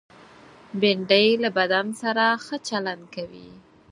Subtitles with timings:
[0.79, 3.49] بېنډۍ له بدن سره ښه چلند کوي